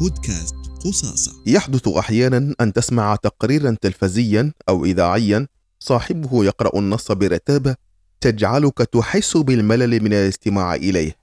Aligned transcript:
بودكاست 0.00 0.54
قصاصة. 0.84 1.32
يحدث 1.46 1.88
أحيانا 1.88 2.54
أن 2.60 2.72
تسمع 2.72 3.16
تقريرا 3.16 3.76
تلفزيا 3.80 4.52
أو 4.68 4.84
اذاعيا 4.84 5.48
صاحبه 5.78 6.44
يقرأ 6.44 6.78
النص 6.78 7.12
برتابة 7.12 7.76
تجعلك 8.20 8.78
تحس 8.78 9.36
بالملل 9.36 10.02
من 10.02 10.12
الاستماع 10.12 10.74
إليه. 10.74 11.16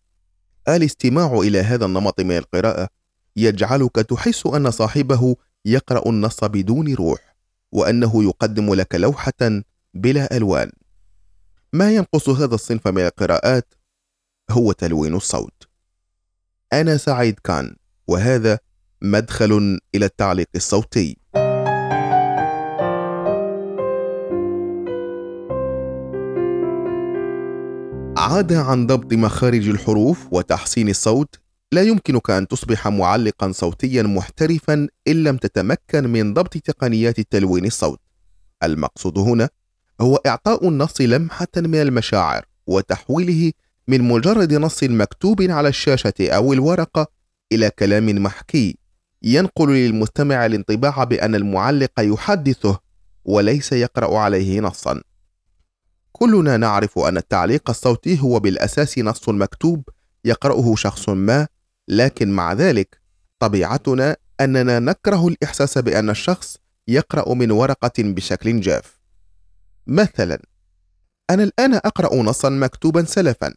الاستماع 0.68 1.34
إلى 1.34 1.60
هذا 1.60 1.86
النمط 1.86 2.22
من 2.22 2.38
القراءة 2.38 2.90
يجعلك 3.36 3.96
تحس 3.96 4.46
أن 4.46 4.72
صاحبه 4.72 5.36
يقرأ 5.66 6.10
النص 6.10 6.44
بدون 6.44 6.94
روح 6.94 7.36
وأنه 7.72 8.24
يقدم 8.24 8.74
لك 8.74 8.96
لوحة 8.96 9.62
بلا 9.94 10.38
ألوان. 10.38 10.72
ما 11.74 11.92
ينقص 11.92 12.30
هذا 12.30 12.56
الصنف 12.56 12.88
من 12.88 13.02
القراءات؟ 13.06 13.74
هو 14.52 14.72
تلوين 14.72 15.16
الصوت. 15.16 15.68
أنا 16.74 16.98
سعيد 16.98 17.40
كان. 17.40 17.76
وهذا 18.08 18.60
مدخل 19.02 19.80
إلى 19.96 20.06
التعليق 20.06 20.48
الصوتي. 20.56 21.18
عدا 28.18 28.60
عن 28.62 28.88
ضبط 28.88 29.14
مخارج 29.14 29.70
الحروف 29.70 30.28
وتحسين 30.32 30.90
الصوت 30.90 31.40
لا 31.72 31.82
يمكنك 31.82 32.30
أن 32.30 32.48
تصبح 32.48 32.88
معلقا 32.88 33.52
صوتيا 33.52 34.04
محترفا 34.04 34.88
إن 35.08 35.24
لم 35.24 35.38
تتمكن 35.38 36.10
من 36.10 36.34
ضبط 36.34 36.58
تقنيات 36.58 37.20
تلوين 37.20 37.66
الصوت. 37.66 38.00
المقصود 38.64 39.18
هنا 39.18 39.50
هو 40.02 40.16
إعطاء 40.16 40.68
النص 40.68 41.02
لمحة 41.02 41.48
من 41.58 41.76
المشاعر 41.76 42.46
وتحويله 42.68 43.52
من 43.88 44.02
مجرد 44.02 44.54
نص 44.54 44.84
مكتوب 44.84 45.42
على 45.42 45.70
الشاشة 45.70 46.14
أو 46.22 46.54
الورقة 46.54 47.08
إلى 47.52 47.70
كلام 47.70 48.24
محكي 48.24 48.78
ينقل 49.24 49.70
للمستمع 49.70 50.46
الانطباع 50.46 51.04
بأن 51.04 51.36
المعلق 51.36 51.92
يحدثه 52.00 52.80
وليس 53.26 53.72
يقرأ 53.72 54.18
عليه 54.18 54.60
نصا. 54.60 55.02
كلنا 56.12 56.58
نعرف 56.58 57.00
أن 57.00 57.18
التعليق 57.18 57.70
الصوتي 57.70 58.22
هو 58.22 58.40
بالأساس 58.40 58.98
نص 58.98 59.30
مكتوب 59.30 59.90
يقرأه 60.26 60.76
شخص 60.76 61.10
ما 61.10 61.48
لكن 61.88 62.32
مع 62.32 62.54
ذلك 62.54 63.02
طبيعتنا 63.40 64.18
أننا 64.42 64.80
نكره 64.80 65.28
الإحساس 65.28 65.78
بأن 65.78 66.10
الشخص 66.10 66.58
يقرأ 66.88 67.34
من 67.34 67.52
ورقة 67.52 67.94
بشكل 68.00 68.62
جاف. 68.62 69.00
مثلا 69.88 70.42
أنا 71.30 71.44
الآن 71.44 71.74
أقرأ 71.74 72.16
نصا 72.16 72.50
مكتوبا 72.50 73.04
سلفا 73.04 73.54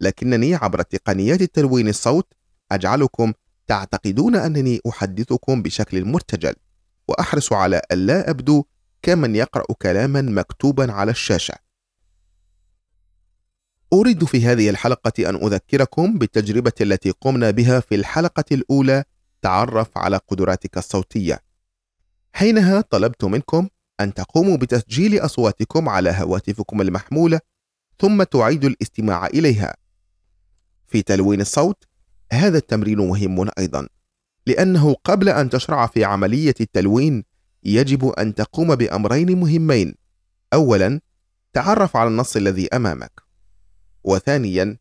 لكنني 0.00 0.54
عبر 0.54 0.82
تقنيات 0.82 1.42
تلوين 1.42 1.88
الصوت 1.88 2.32
أجعلكم 2.74 3.32
تعتقدون 3.66 4.36
أنني 4.36 4.80
أحدثكم 4.88 5.62
بشكل 5.62 6.04
مرتجل 6.04 6.54
وأحرص 7.08 7.52
على 7.52 7.82
الا 7.92 8.30
أبدو 8.30 8.64
كمن 9.02 9.36
يقرأ 9.36 9.64
كلاما 9.82 10.22
مكتوبا 10.22 10.92
على 10.92 11.10
الشاشة. 11.10 11.54
أريد 13.92 14.24
في 14.24 14.46
هذه 14.46 14.70
الحلقة 14.70 15.28
أن 15.28 15.34
أذكركم 15.34 16.18
بالتجربة 16.18 16.72
التي 16.80 17.10
قمنا 17.10 17.50
بها 17.50 17.80
في 17.80 17.94
الحلقة 17.94 18.44
الأولى 18.52 19.04
تعرف 19.42 19.98
على 19.98 20.16
قدراتك 20.16 20.78
الصوتية. 20.78 21.40
حينها 22.32 22.80
طلبت 22.80 23.24
منكم 23.24 23.68
أن 24.00 24.14
تقوموا 24.14 24.56
بتسجيل 24.56 25.18
أصواتكم 25.18 25.88
على 25.88 26.10
هواتفكم 26.10 26.80
المحمولة 26.80 27.40
ثم 28.00 28.22
تعيدوا 28.22 28.70
الاستماع 28.70 29.26
إليها. 29.26 29.74
في 30.86 31.02
تلوين 31.02 31.40
الصوت 31.40 31.84
هذا 32.32 32.58
التمرين 32.58 32.98
مهم 32.98 33.48
أيضا 33.58 33.88
لأنه 34.46 34.94
قبل 35.04 35.28
أن 35.28 35.50
تشرع 35.50 35.86
في 35.86 36.04
عملية 36.04 36.54
التلوين 36.60 37.24
يجب 37.64 38.08
أن 38.08 38.34
تقوم 38.34 38.74
بأمرين 38.74 39.40
مهمين. 39.40 39.94
اولا 40.52 41.00
تعرف 41.52 41.96
على 41.96 42.08
النص 42.08 42.36
الذي 42.36 42.68
أمامك. 42.68 43.22
وثانيا 44.04 44.76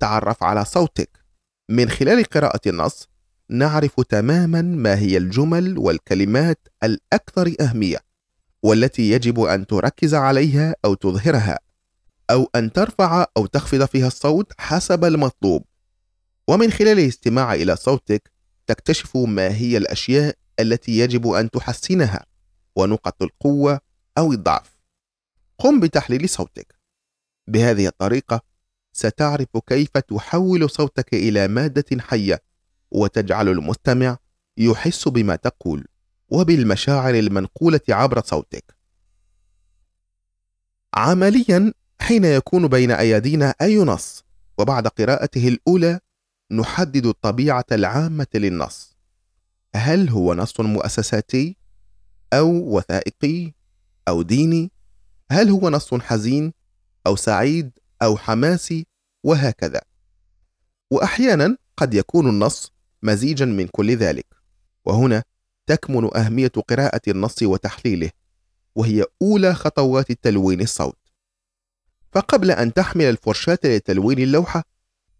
تعرف 0.00 0.42
على 0.42 0.64
صوتك. 0.64 1.22
من 1.68 1.88
خلال 1.88 2.24
قراءة 2.24 2.60
النص 2.66 3.08
نعرف 3.50 4.00
تماما 4.00 4.62
ما 4.62 4.98
هي 4.98 5.16
الجمل 5.16 5.78
والكلمات 5.78 6.68
الأكثر 6.84 7.54
أهمية 7.60 7.98
والتي 8.62 9.10
يجب 9.10 9.40
أن 9.40 9.66
تركز 9.66 10.14
عليها 10.14 10.74
أو 10.84 10.94
تظهرها 10.94 11.58
أو 12.30 12.50
أن 12.56 12.72
ترفع 12.72 13.26
أو 13.36 13.46
تخفض 13.46 13.84
فيها 13.84 14.06
الصوت 14.06 14.52
حسب 14.58 15.04
المطلوب. 15.04 15.64
ومن 16.48 16.70
خلال 16.70 16.98
الاستماع 16.98 17.54
إلى 17.54 17.76
صوتك 17.76 18.32
تكتشف 18.66 19.16
ما 19.16 19.48
هي 19.54 19.76
الأشياء 19.76 20.36
التي 20.60 20.98
يجب 20.98 21.28
أن 21.28 21.50
تحسنها 21.50 22.26
ونقط 22.76 23.22
القوة 23.22 23.80
أو 24.18 24.32
الضعف. 24.32 24.78
قم 25.58 25.80
بتحليل 25.80 26.28
صوتك. 26.28 26.78
بهذه 27.48 27.86
الطريقة 27.86 28.40
ستعرف 28.92 29.48
كيف 29.66 29.90
تحول 29.90 30.70
صوتك 30.70 31.14
إلى 31.14 31.48
مادة 31.48 32.00
حية 32.00 32.42
وتجعل 32.90 33.48
المستمع 33.48 34.16
يحس 34.56 35.08
بما 35.08 35.36
تقول 35.36 35.86
وبالمشاعر 36.28 37.14
المنقولة 37.14 37.80
عبر 37.88 38.22
صوتك. 38.24 38.76
عمليا 40.94 41.72
حين 42.00 42.24
يكون 42.24 42.68
بين 42.68 42.90
ايادينا 42.90 43.54
أي 43.60 43.76
نص 43.78 44.24
وبعد 44.58 44.86
قراءته 44.86 45.48
الأولى 45.48 46.00
نحدد 46.52 47.06
الطبيعة 47.06 47.64
العامة 47.72 48.26
للنص. 48.34 48.96
هل 49.74 50.08
هو 50.08 50.34
نص 50.34 50.60
مؤسساتي 50.60 51.56
أو 52.32 52.76
وثائقي 52.76 53.52
أو 54.08 54.22
ديني؟ 54.22 54.70
هل 55.30 55.50
هو 55.50 55.70
نص 55.70 55.94
حزين 55.94 56.52
أو 57.06 57.16
سعيد 57.16 57.70
أو 58.02 58.16
حماسي؟ 58.16 58.86
وهكذا. 59.24 59.80
واحيانا 60.90 61.56
قد 61.76 61.94
يكون 61.94 62.28
النص 62.28 62.72
مزيجا 63.02 63.44
من 63.44 63.66
كل 63.66 63.96
ذلك. 63.96 64.26
وهنا 64.84 65.22
تكمن 65.66 66.16
أهمية 66.16 66.52
قراءة 66.68 67.00
النص 67.08 67.42
وتحليله 67.42 68.10
وهي 68.74 69.04
أولى 69.22 69.54
خطوات 69.54 70.12
تلوين 70.12 70.60
الصوت. 70.60 70.98
فقبل 72.12 72.50
أن 72.50 72.72
تحمل 72.72 73.04
الفرشاة 73.04 73.58
لتلوين 73.64 74.18
اللوحة 74.18 74.71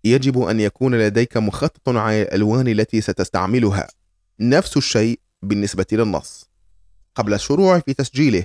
يجب 0.04 0.42
أن 0.42 0.60
يكون 0.60 0.94
لديك 0.94 1.36
مخطط 1.36 1.88
على 1.88 2.22
الألوان 2.22 2.68
التي 2.68 3.00
ستستعملها. 3.00 3.88
نفس 4.40 4.76
الشيء 4.76 5.20
بالنسبة 5.42 5.86
للنص. 5.92 6.50
قبل 7.14 7.34
الشروع 7.34 7.78
في 7.78 7.94
تسجيله 7.94 8.44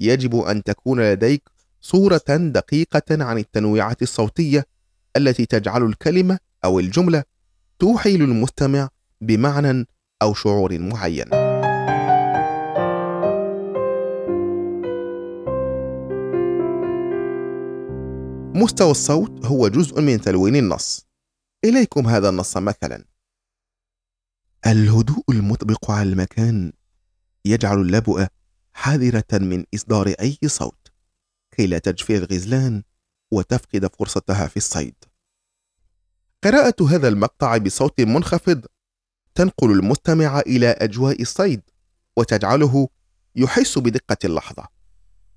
يجب 0.00 0.36
أن 0.36 0.62
تكون 0.62 1.00
لديك 1.12 1.42
صورة 1.80 2.22
دقيقة 2.28 3.24
عن 3.24 3.38
التنويعات 3.38 4.02
الصوتية 4.02 4.64
التي 5.16 5.46
تجعل 5.46 5.82
الكلمة 5.82 6.38
أو 6.64 6.80
الجملة 6.80 7.24
توحي 7.78 8.16
للمستمع 8.16 8.88
بمعنى 9.20 9.86
أو 10.22 10.34
شعور 10.34 10.78
معين. 10.78 11.51
مستوى 18.62 18.90
الصوت 18.90 19.46
هو 19.46 19.68
جزء 19.68 20.00
من 20.00 20.20
تلوين 20.20 20.56
النص. 20.56 21.06
إليكم 21.64 22.08
هذا 22.08 22.28
النص 22.28 22.56
مثلا. 22.56 23.04
الهدوء 24.66 25.24
المطبق 25.30 25.90
على 25.90 26.08
المكان 26.08 26.72
يجعل 27.44 27.80
اللبؤه 27.80 28.28
حذرة 28.74 29.24
من 29.32 29.64
إصدار 29.74 30.08
أي 30.20 30.38
صوت 30.46 30.92
كي 31.50 31.66
لا 31.66 31.78
تجفي 31.78 32.16
الغزلان 32.16 32.82
وتفقد 33.30 33.94
فرصتها 33.94 34.46
في 34.46 34.56
الصيد. 34.56 34.94
قراءة 36.44 36.88
هذا 36.88 37.08
المقطع 37.08 37.56
بصوت 37.56 38.00
منخفض 38.00 38.66
تنقل 39.34 39.70
المستمع 39.72 40.40
إلى 40.40 40.70
أجواء 40.70 41.22
الصيد 41.22 41.62
وتجعله 42.16 42.88
يحس 43.36 43.78
بدقة 43.78 44.16
اللحظة. 44.24 44.68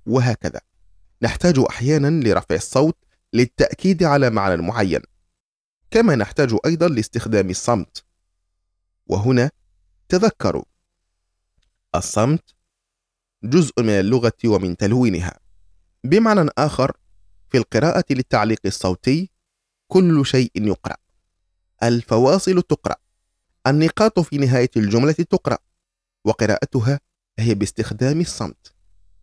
وهكذا. 0.06 0.62
نحتاج 1.22 1.60
أحيانا 1.70 2.24
لرفع 2.28 2.56
الصوت 2.56 3.05
للتأكيد 3.36 4.04
على 4.04 4.30
معنى 4.30 4.62
معين 4.62 5.02
كما 5.92 6.16
نحتاج 6.16 6.58
أيضا 6.66 6.88
لاستخدام 6.88 7.50
الصمت. 7.50 8.06
وهنا 9.08 9.52
تذكروا 10.10 10.64
الصمت 11.96 12.56
جزء 13.44 13.74
من 13.78 13.90
اللغة 13.90 14.34
ومن 14.46 14.78
تلوينها. 14.78 15.40
بمعنى 16.04 16.50
آخر 16.58 16.98
في 17.50 17.58
القراءة 17.58 18.06
للتعليق 18.10 18.60
الصوتي 18.66 19.30
كل 19.88 20.26
شيء 20.26 20.52
يقرأ. 20.56 20.98
الفواصل 21.84 22.62
تقرأ. 22.62 22.96
النقاط 23.68 24.20
في 24.20 24.38
نهاية 24.38 24.72
الجملة 24.78 25.12
تقرأ. 25.12 25.58
وقراءتها 26.26 27.00
هي 27.40 27.54
باستخدام 27.54 28.22
الصمت. 28.22 28.74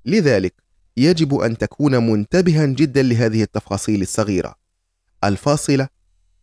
لذلك 0.05 0.62
يجب 0.97 1.35
أن 1.35 1.59
تكون 1.59 2.11
منتبها 2.11 2.67
جدا 2.67 3.03
لهذه 3.03 3.43
التفاصيل 3.43 4.03
الصغيرة. 4.03 4.55
الفاصلة 5.25 5.89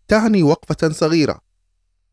تعني 0.08 0.44
وقفة 0.44 0.90
صغيرة. 0.90 1.42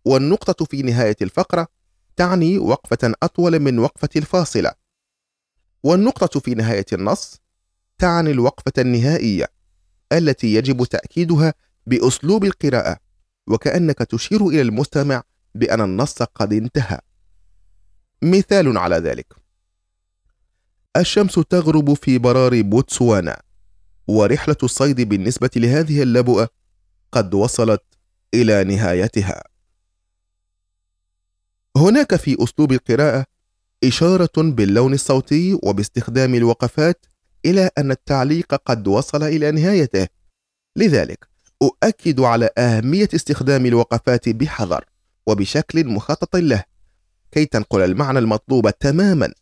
والنقطة 0.04 0.64
في 0.64 0.82
نهاية 0.82 1.16
الفقرة 1.22 1.68
تعني 2.16 2.58
وقفة 2.58 3.14
أطول 3.22 3.58
من 3.58 3.78
وقفة 3.78 4.08
الفاصلة. 4.16 4.72
والنقطة 5.82 6.40
في 6.40 6.54
نهاية 6.54 6.86
النص 6.92 7.40
تعني 7.98 8.30
الوقفة 8.30 8.72
النهائية 8.78 9.46
التي 10.12 10.54
يجب 10.54 10.84
تأكيدها 10.84 11.54
بأسلوب 11.86 12.44
القراءة 12.44 12.96
وكأنك 13.48 13.98
تشير 13.98 14.46
إلى 14.48 14.62
المستمع 14.62 15.22
بأن 15.54 15.80
النص 15.80 16.22
قد 16.22 16.52
انتهى. 16.52 16.98
مثال 18.22 18.78
على 18.78 18.96
ذلك 18.96 19.45
الشمس 21.00 21.34
تغرب 21.34 21.94
في 21.94 22.18
برار 22.18 22.62
بوتسوانا 22.62 23.42
ورحلة 24.08 24.56
الصيد 24.62 25.00
بالنسبة 25.00 25.50
لهذه 25.56 26.02
اللبؤة 26.02 26.48
قد 27.12 27.34
وصلت 27.34 27.82
إلى 28.34 28.64
نهايتها. 28.64 29.42
هناك 31.76 32.16
في 32.16 32.36
أسلوب 32.44 32.72
القراءة 32.72 33.24
إشارة 33.84 34.32
باللون 34.36 34.92
الصوتي 34.94 35.58
وباستخدام 35.62 36.34
الوقفات 36.34 37.06
إلى 37.44 37.70
أن 37.78 37.90
التعليق 37.90 38.54
قد 38.54 38.88
وصل 38.88 39.22
إلى 39.22 39.50
نهايته. 39.50 40.06
لذلك 40.76 41.28
أؤكد 41.62 42.20
على 42.20 42.50
أهمية 42.58 43.08
استخدام 43.14 43.66
الوقفات 43.66 44.28
بحذر 44.28 44.84
وبشكل 45.26 45.86
مخطط 45.86 46.36
له 46.36 46.64
كي 47.32 47.44
تنقل 47.44 47.80
المعنى 47.80 48.18
المطلوب 48.18 48.70
تماما 48.70 49.32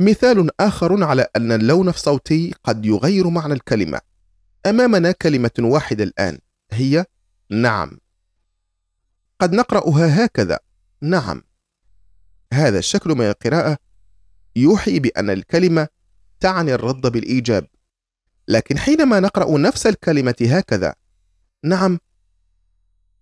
مثال 0.00 0.60
آخر 0.60 1.04
على 1.04 1.26
أن 1.36 1.52
اللون 1.52 1.88
الصوتي 1.88 2.54
قد 2.64 2.86
يغير 2.86 3.28
معنى 3.28 3.52
الكلمة. 3.52 4.00
أمامنا 4.66 5.12
كلمة 5.12 5.50
واحدة 5.58 6.04
الآن 6.04 6.38
هي 6.72 7.04
نعم. 7.50 7.98
قد 9.40 9.52
نقرأها 9.52 10.24
هكذا 10.24 10.58
نعم. 11.00 11.42
هذا 12.52 12.78
الشكل 12.78 13.10
من 13.10 13.24
القراءة 13.26 13.78
يوحي 14.56 14.98
بأن 14.98 15.30
الكلمة 15.30 15.88
تعني 16.40 16.74
الرد 16.74 17.06
بالإيجاب. 17.06 17.66
لكن 18.48 18.78
حينما 18.78 19.20
نقرأ 19.20 19.58
نفس 19.58 19.86
الكلمة 19.86 20.36
هكذا 20.40 20.94
نعم 21.64 21.98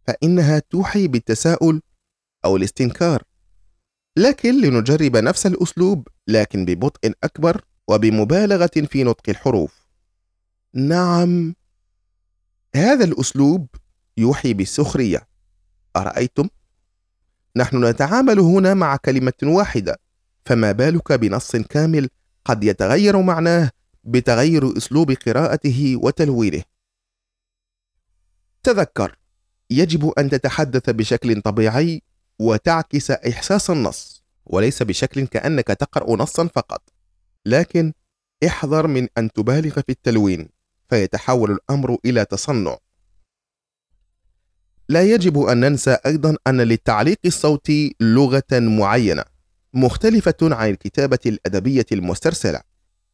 فإنها 0.06 0.58
توحي 0.58 1.08
بالتساؤل 1.08 1.82
أو 2.44 2.56
الاستنكار. 2.56 3.22
لكن 4.16 4.60
لنجرب 4.60 5.16
نفس 5.16 5.46
الأسلوب 5.46 6.08
لكن 6.28 6.64
ببطء 6.64 7.12
أكبر 7.24 7.64
وبمبالغة 7.88 8.70
في 8.90 9.04
نطق 9.04 9.28
الحروف. 9.28 9.86
نعم. 10.74 11.54
هذا 12.76 13.04
الأسلوب 13.04 13.68
يوحي 14.16 14.54
بالسخرية. 14.54 15.28
أرأيتم؟ 15.96 16.48
نحن 17.56 17.84
نتعامل 17.84 18.40
هنا 18.40 18.74
مع 18.74 18.96
كلمة 18.96 19.32
واحدة 19.42 20.00
فما 20.44 20.72
بالك 20.72 21.12
بنص 21.12 21.56
كامل 21.56 22.08
قد 22.44 22.64
يتغير 22.64 23.22
معناه 23.22 23.70
بتغير 24.04 24.76
أسلوب 24.76 25.12
قراءته 25.12 25.96
وتلوينه 26.02 26.62
تذكر 28.62 29.18
يجب 29.70 30.12
أن 30.18 30.30
تتحدث 30.30 30.90
بشكل 30.90 31.42
طبيعي 31.42 32.02
وتعكس 32.38 33.10
إحساس 33.10 33.70
النص 33.70 34.24
وليس 34.46 34.82
بشكل 34.82 35.26
كأنك 35.26 35.66
تقرأ 35.66 36.16
نصا 36.16 36.46
فقط. 36.46 36.82
لكن 37.46 37.92
احذر 38.46 38.86
من 38.86 39.08
أن 39.18 39.32
تبالغ 39.32 39.74
في 39.80 39.88
التلوين 39.88 40.48
فيتحول 40.90 41.50
الأمر 41.50 41.98
إلى 42.04 42.24
تصنع. 42.24 42.76
لا 44.88 45.02
يجب 45.02 45.38
أن 45.38 45.60
ننسى 45.60 45.98
أيضا 46.06 46.36
أن 46.46 46.60
للتعليق 46.60 47.18
الصوتي 47.26 47.96
لغة 48.00 48.52
معينة 48.52 49.24
مختلفة 49.74 50.36
عن 50.42 50.70
الكتابة 50.70 51.18
الأدبية 51.26 51.86
المسترسلة. 51.92 52.60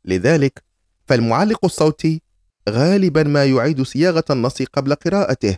لذلك 0.05 0.63
فالمعلق 1.07 1.65
الصوتي 1.65 2.23
غالبا 2.69 3.23
ما 3.23 3.45
يعيد 3.45 3.83
صياغة 3.83 4.25
النص 4.31 4.63
قبل 4.63 4.95
قراءته 4.95 5.57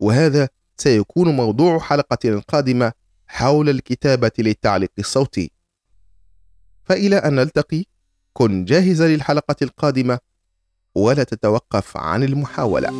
وهذا 0.00 0.48
سيكون 0.80 1.36
موضوع 1.36 1.78
حلقة 1.78 2.42
قادمة 2.48 2.92
حول 3.28 3.68
الكتابة 3.68 4.30
للتعليق 4.38 4.92
الصوتي. 4.98 5.50
فإلى 6.84 7.16
أن 7.16 7.34
نلتقي 7.34 7.84
كن 8.32 8.64
جاهزا 8.64 9.08
للحلقة 9.08 9.56
القادمة 9.62 10.18
ولا 10.94 11.24
تتوقف 11.24 11.96
عن 11.96 12.22
المحاولة. 12.22 12.90